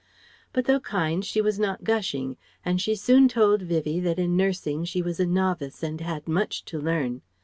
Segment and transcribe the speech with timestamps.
[0.51, 4.83] But though kind, she was not gushing and she soon told Vivie that in nursing
[4.83, 7.21] she was a novice and had much to learn.